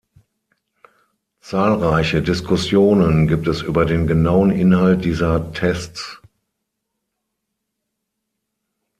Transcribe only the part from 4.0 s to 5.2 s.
genauen Inhalt